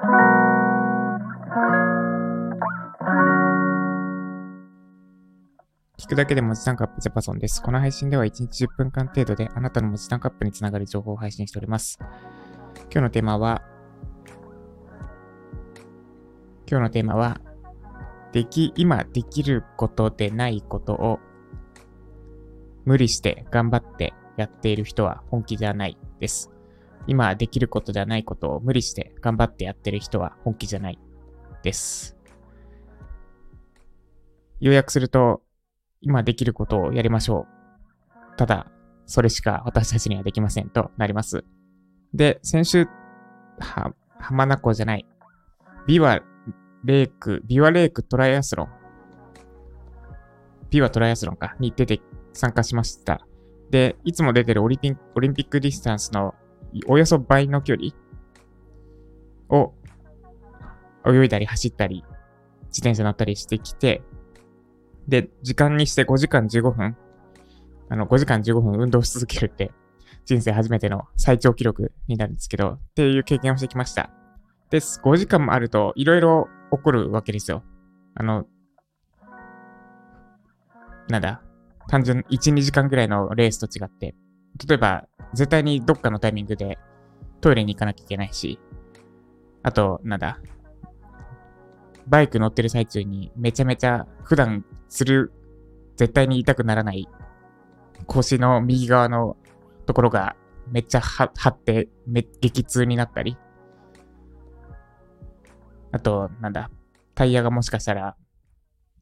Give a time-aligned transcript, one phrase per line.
[0.00, 0.06] 聞
[6.08, 7.62] くだけで文字タンクアップジャパソンです。
[7.62, 11.98] この配信では1日10分間程度であなたの文字タンクアップにつながる情報を配信しております。
[12.84, 13.60] 今日のテーマは、
[16.66, 17.38] 今日のテーマは、
[18.32, 21.20] でき、今できることでないことを
[22.86, 26.50] 無理して頑張ってやっている人は本気ではないです。
[27.06, 30.98] 今できることではないことを無理して頑張ってやってる人は本気じゃない
[31.62, 32.16] です。
[34.60, 35.42] 要約すると、
[36.02, 37.46] 今できることをやりましょ
[38.34, 38.36] う。
[38.36, 38.66] ただ、
[39.06, 41.44] それしか私たちにはできませんとなります。
[42.12, 42.86] で、先週、
[43.58, 45.06] は、浜名湖じゃない。
[45.86, 46.20] ビワ
[46.84, 48.68] レイク、ビワレイクトライアスロン。
[50.70, 52.00] ビワトライアスロンか、に出て
[52.32, 53.26] 参加しました。
[53.70, 56.34] で、いつも出てるオリピンオリンピックディスタンスの
[56.86, 57.92] およそ倍の距離
[59.48, 59.74] を
[61.06, 62.04] 泳いだり走ったり、
[62.68, 64.02] 自転車乗ったりしてきて、
[65.08, 66.96] で、時間にして5時間15分、
[67.88, 69.72] あの、5時間15分運動し続けるって、
[70.24, 74.10] 人生初めての最長記録になるんですけど、っていう経験をしてきました。
[74.70, 75.00] です。
[75.02, 77.64] 5時間もあると、いろいろ起こるわけですよ。
[78.14, 78.46] あの、
[81.08, 81.42] なんだ、
[81.88, 84.14] 単純1、2時間ぐらいのレースと違って、
[84.66, 86.78] 例えば、絶対にどっかのタイミングで
[87.40, 88.58] トイレに行かなきゃいけないし、
[89.62, 90.40] あと、なんだ、
[92.06, 95.32] バイク乗ってる最中にめちゃめちゃ普段する、
[95.96, 97.08] 絶対に痛くならない
[98.06, 99.36] 腰の右側の
[99.86, 100.34] ところが
[100.68, 103.36] めっちゃ張ってめ激痛になったり、
[105.92, 106.70] あと、なんだ、
[107.14, 108.16] タイヤがもしかしたら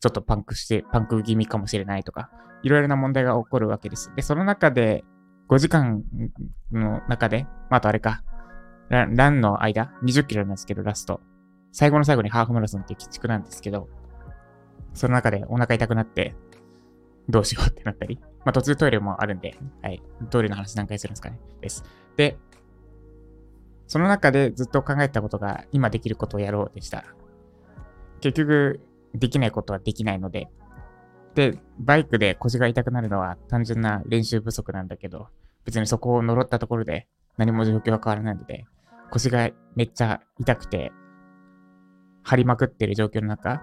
[0.00, 2.30] ちょっとパンクして、パンク気味かもしれないとか、
[2.62, 4.12] いろいろな問題が起こるわけです。
[4.16, 5.04] で、その中で、
[5.48, 6.02] 5時間
[6.72, 8.22] の中で、まあ、あとあれか、
[8.88, 11.20] ランランの間、20キロなんですけど、ラスト。
[11.72, 13.88] 最後の最後にハーフマラソンっていう鬼畜なんですけど、
[14.94, 16.34] その中でお腹痛くなって、
[17.28, 21.84] どうしようってなったり、まあ、途中トイレもあるんで、はい、トイレの話何回するんですかね、です。
[22.16, 22.38] で、
[23.86, 27.04] その中でずっと考えたことが、今できることをやろうでした。
[28.20, 28.80] 結局、
[29.14, 30.48] できないことはできないので、
[31.34, 35.28] で、バイクで腰が痛くなるのは単純な練習不足なんだけど、
[35.64, 37.06] 別にそこを呪ったところで
[37.36, 38.66] 何も状況は変わらないので、
[39.10, 40.92] 腰がめっちゃ痛くて、
[42.22, 43.62] 張りまくってる状況の中、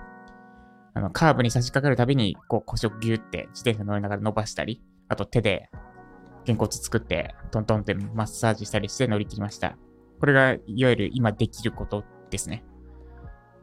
[0.94, 5.70] あの、カーブに差し掛かるたびに、こう腰をギュって自転車乗りながら伸ばしたり、あと手で
[6.46, 9.78] 肩骨作ってトントンってマッサージしたりして乗り切りました。
[10.20, 12.64] これがいわゆる今できることですね。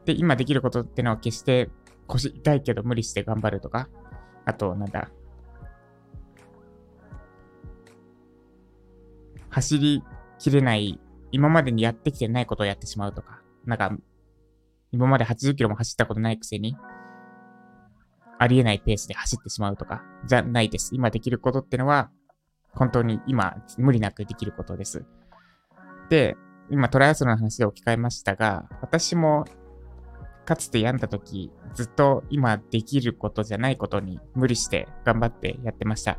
[0.05, 1.69] で、今できることってのは決して
[2.07, 3.89] 腰痛いけど無理して頑張るとか、
[4.45, 5.09] あと、なんだ、
[9.49, 10.03] 走り
[10.39, 10.99] きれない、
[11.31, 13.95] 今までにやってきてないことをやってしまうとか、なんか、
[14.91, 16.75] 今まで80キロも走ったことないくせに、
[18.39, 20.93] ありえないペースで走ってしまうとか、じゃないです。
[20.93, 22.11] 今できることってのは、
[22.73, 25.05] 本当に今、無理なくできることです。
[26.09, 26.35] で、
[26.69, 29.45] 今トライアスロンの話で置き換えましたが、私も
[30.45, 36.17] かつて病んだ時、ずっと今できることじゃないことに無理して頑張ってやってました。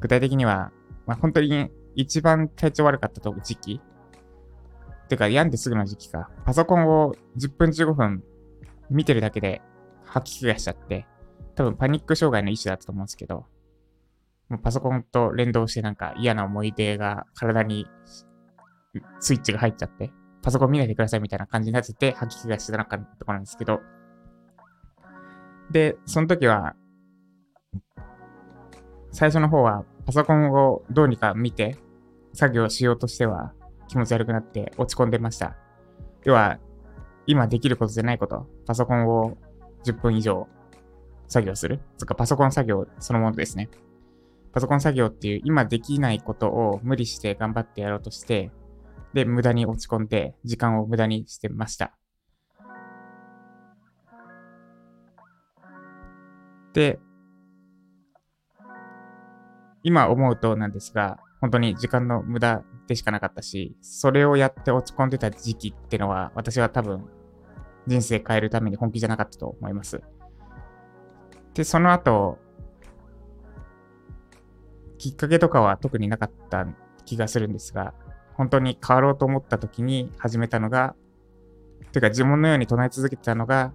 [0.00, 0.72] 具体的には、
[1.06, 3.80] まあ、本当に一番体調悪かった時期。
[5.08, 8.22] てか病んですぐの時期か、パソコンを10分15分
[8.90, 9.60] 見てるだけで
[10.04, 11.06] 吐き気がしちゃって、
[11.56, 13.46] 多分パニック障害の一種だったと思うんですけど、
[14.48, 17.86] もうパソコンと連動してなんか嫌な思い出が体に
[19.18, 20.12] スイッチが入っちゃって、
[20.42, 23.80] パソコン見ないでくださいみたいな感じになってて、吐き気がしてなかったところなんですけど、
[25.70, 26.74] で、その時は、
[29.12, 31.76] 最初の方はパソコンをどうにか見て
[32.32, 33.52] 作業しようとしては
[33.88, 35.56] 気持ち悪くなって落ち込んでました。
[36.24, 36.58] 要は、
[37.26, 39.36] 今できることじゃないこと、パソコンを
[39.84, 40.48] 10分以上
[41.28, 41.80] 作業する。
[41.98, 43.68] つかパソコン作業そのものですね。
[44.52, 48.50] パソコン作業っていう今できないことを無理して頑張ってやろうとして、
[49.12, 51.96] で、無駄に落ち込んで、時間を無駄にしてました。
[56.72, 57.00] で、
[59.82, 67.04] 今思うとなんですが、本当に時間の無駄でしかなかったし、それをやって落ち込んでた時期ってのは、私は多分、
[67.86, 70.02] 人生変えるために本気じゃなかったと思います。
[71.54, 72.38] で、その後、
[74.98, 76.66] きっかけとかは特になかった
[77.06, 77.94] 気がするんですが、
[78.40, 80.96] 本当に変わろうと思った時に始めたのが、
[81.92, 83.74] というか呪文のように唱え続けてたのが、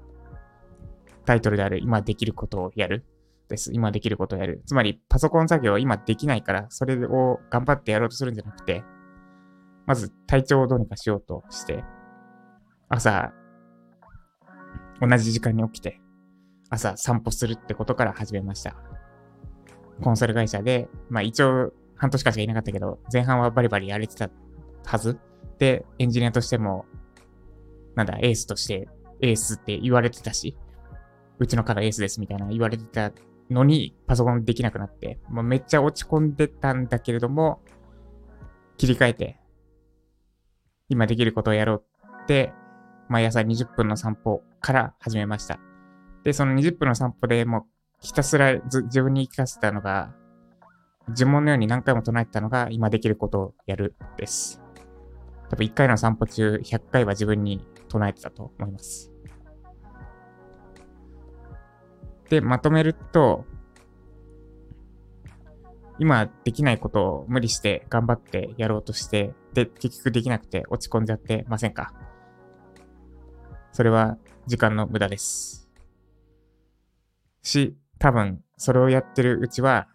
[1.23, 3.05] タイトルである今できることをやる
[3.47, 3.71] です。
[3.73, 4.63] 今できることをやる。
[4.65, 8.83] つまりパソコン作業は今できないから、それを頑張ってやろうとするんじゃなくて、
[9.85, 11.83] まず体調をどうにかしようとして、
[12.89, 13.33] 朝、
[14.99, 16.01] 同じ時間に起きて、
[16.71, 18.75] 朝散歩するってことから始めました。
[20.01, 24.27] コンサル会社で、まあ一応半年間しかいなかったけど、前半はバリバリやれてた
[24.87, 25.19] はず。
[25.59, 26.85] で、エンジニアとしても、
[27.95, 28.89] なんだ、エースとして
[29.21, 30.57] エースって言われてたし、
[31.39, 33.11] うちの方エースですみたいな言われてた
[33.49, 37.61] のに、パソコンできなくなって、もうめっちゃ落ち込んでたんだけれども、
[38.77, 39.39] 切り替えて、
[40.89, 41.83] 今できることをやろう
[42.23, 42.53] って、
[43.09, 45.59] 毎朝20分の散歩から始めました。
[46.23, 47.63] で、その20分の散歩でもう
[48.01, 50.13] ひたすら自分に言い聞かせたのが、
[51.09, 54.64] 呪文のように何回も唱えてたのが今できることをやるです。
[55.49, 59.11] 多分1回の散歩中100回は自分に唱えてたと思います。
[62.29, 63.45] で、まとめると、
[65.99, 71.93] 今できないことを無理して頑張ってやろうとして、で、結局できなくて落ち込んじゃってませんか？
[73.71, 75.69] それは時間の無駄です。
[77.43, 79.87] し、多分それをやってるうちは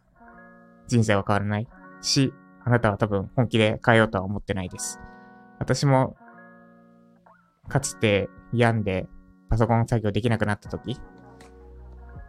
[0.87, 1.69] 人生は変わらない
[2.01, 2.33] し、
[2.65, 5.01] あなたは多分本気で変えようとは思ってないです。
[5.61, 6.17] 私も
[7.69, 9.07] かつて病んで
[9.49, 10.99] パソコン作業できなくなった時、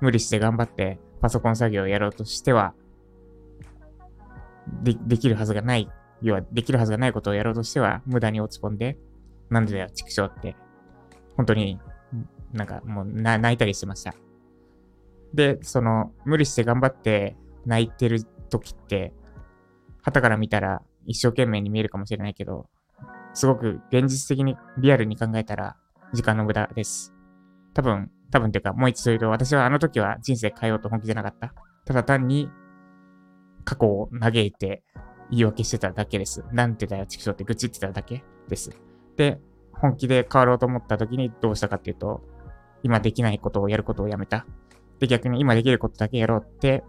[0.01, 2.73] 無理して頑張ってパソコン作業をやろうとしては、
[4.83, 5.89] で、できるはずがない、
[6.21, 8.97] 要はできるはずがないことをやろうとしては、無駄に落ち込んで、
[9.49, 10.55] なんでだよ、畜生って、
[11.37, 11.79] 本当に
[12.53, 14.13] なんかもう泣いたりしてました。
[15.33, 19.13] で、その、無理して頑張って泣いてる時って、
[20.01, 22.67] 旗から見たら一生懸命に見えるかもしれないけど、
[23.33, 25.77] すごく現実的にリアルに考えたら
[26.13, 27.13] 時間の無駄です。
[27.73, 31.53] 多分、多分というかもう一度言うと私はあの時は人生変えようと本気じゃなかった。
[31.85, 32.49] ただ単に
[33.63, 34.83] 過去を嘆いて
[35.29, 36.43] 言い訳してただけです。
[36.51, 38.71] なんてだよ、畜生って愚痴ってただけです。
[39.15, 39.39] で、
[39.73, 42.21] 本気で変わろうと思った時にどうしたかっていうと、
[42.83, 44.45] 今できないことをやることをやめた。
[44.99, 46.83] で、逆に今できることだけやろうって、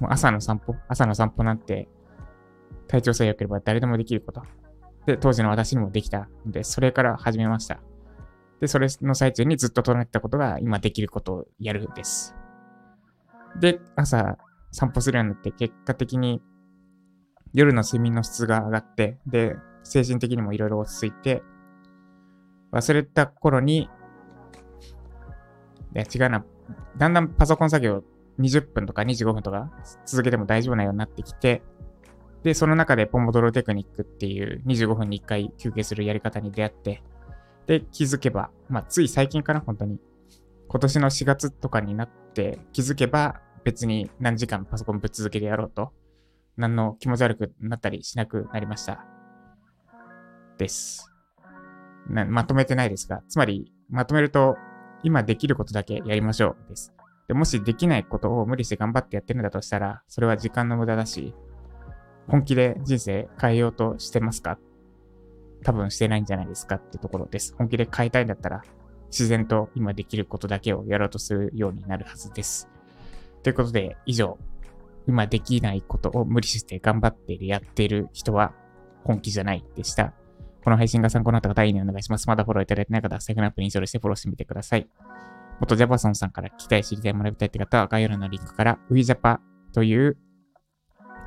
[0.00, 1.88] もう朝の散歩、朝の散歩なんて、
[2.88, 4.42] 体調さえ良ければ誰でもできること。
[5.06, 7.80] で、当時の私にもできたので、それから始めました。
[8.60, 12.34] で、それの最中にずっと唱えてたことが今できることをやるです。
[13.60, 14.38] で、朝
[14.72, 16.42] 散歩するようになって結果的に
[17.52, 21.42] 夜の睡眠の質が上がって、で、精神的にもいろいろ落ち着いて、
[22.72, 23.88] 忘れた頃に、い
[25.94, 26.44] や違うな、
[26.96, 28.02] だんだんパソコン作業
[28.40, 29.70] 20分とか25分とか
[30.06, 31.62] 続けても大丈夫なようになってきて、
[32.44, 37.02] で、その中でポモドロテクニックっていう25分に1回休憩するやり方に出会って、
[37.66, 39.98] で、気づけば、まあ、つい最近かな、本当に。
[40.68, 45.92] 今年の4月とかになって気づけば、別に何時間パソコンぶっ続けてやろうと、
[46.58, 49.06] 何の気持ち悪くなったりしなくなりました。
[50.58, 51.10] です。
[52.06, 54.56] まとめてないですが、つまり、まとめると、
[55.02, 56.92] 今できることだけやりましょうです。
[57.26, 61.34] でもしできないことを無理して頑張ってやってるんだとしたら、それは時間の無駄だし、
[62.28, 64.58] 本気で人生変えようとしてますか？
[65.62, 67.54] 多分してないんじゃないですかってところです。
[67.56, 68.62] 本気で変えたいんだったら、
[69.10, 72.68] 自然と今できることだけをやろうとするようになるはずです。
[73.42, 74.38] ということで、以上、
[75.06, 78.52] 今できないことを無理して頑張っている、やっている人は
[79.04, 80.12] 本気じゃないでした。
[80.64, 82.26] この配信が参考になった方、いいねお願いします。
[82.26, 84.88] まだフォローいただいてない方は、セグナップにインストールしてフォローしてみてください。
[85.60, 89.40] 元ジャパソンさんから聞きたい、知りたい、学びたいって方は、概要欄のリンクから、ウィジャパ
[89.72, 90.16] という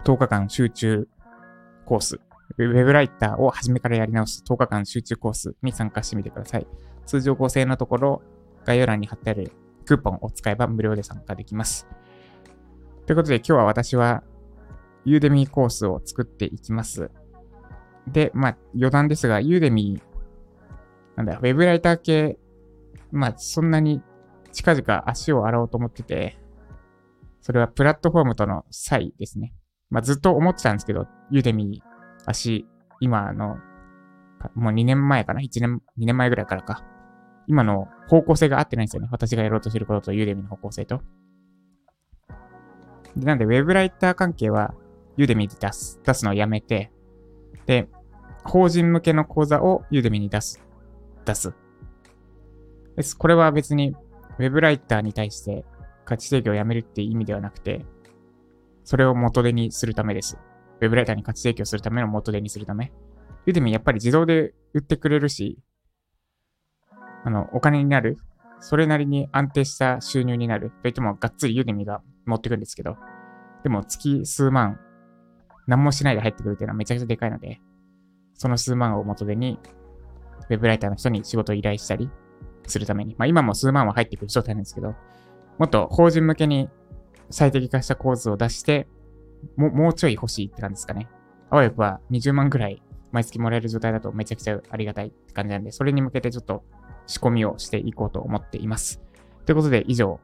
[0.03, 1.07] 10日間集中
[1.85, 2.19] コース、
[2.57, 6.67] ウェブライターを初めからやり直す10日間集中コースに参加してみてください。
[7.05, 8.21] 通常5000円のところ、
[8.65, 9.51] 概要欄に貼ってある
[9.85, 11.87] クーポンを使えば無料で参加できます。
[13.05, 14.23] ということで今日は私は
[15.05, 17.09] ユーデミーコースを作っていきます。
[18.07, 22.37] で、まあ余談ですが、ユーデミー、なんだ、ウェブライター系、
[23.11, 24.01] まあそんなに
[24.51, 26.37] 近々足を洗おうと思ってて、
[27.41, 29.53] それはプラットフォームとの差異ですね。
[29.89, 31.87] まあ、ずっと思ってたんですけど、ユーデミー、
[32.25, 32.67] 足、
[32.99, 33.57] 今の、
[34.55, 36.83] もう2年前かな ?1 年、2年前ぐらいからか。
[37.47, 39.07] 今の方向性が合ってないんですよね。
[39.11, 41.01] 私がやろうとしてることとユーデミーの方向性と。
[43.15, 44.73] でなんで、ウェブライター関係は、
[45.15, 46.91] ユーデミーで出す、出すのをやめて、
[47.65, 47.87] で、
[48.43, 50.61] 法人向けの講座をユーデミーに出す、
[51.25, 51.53] 出す。
[52.95, 53.17] です。
[53.17, 53.95] これは別に、
[54.39, 55.65] ウェブライターに対して
[56.05, 57.85] 価値提供をやめるっていう意味ではなくて、
[58.87, 60.37] それを元手にするためです。
[60.79, 62.93] ウェブライターに価値提供するための元手にするため。
[63.45, 65.59] ユーデミやっぱり自動で売ってくれるし、
[67.25, 68.17] あの、お金になる。
[68.61, 70.71] それなりに安定した収入になる。
[70.83, 72.95] といっても、がっつりユーデミが持ってくんですけど、
[73.63, 74.79] でも月数万、
[75.67, 77.59] 何もしないで入ってくるっていうのはめちゃくちゃでかいので、
[78.35, 79.59] その数万を元手に、
[80.49, 82.09] ウェブライターの人に仕事を依頼したり
[82.65, 83.17] するために。
[83.17, 84.95] まあ今も数万は入ってくる状態なんですけど、
[85.57, 86.69] もっと法人向けに
[87.29, 88.87] 最適化した構図を出して、
[89.55, 91.07] ももうちょい欲しいって感じですかね。
[91.49, 92.81] あわよくは20万ぐらい
[93.11, 96.63] 毎月もらえる状態だとめちゃくちゃありがたいって感じなんで、それに向けてちょっと
[97.05, 99.01] 仕込みをしていこうと思っています。
[99.45, 100.19] ということで以上、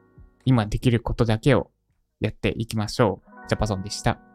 [0.45, 1.71] 今できることだけを
[2.19, 3.47] やっていきましょう。
[3.47, 4.32] ジャパソンでした。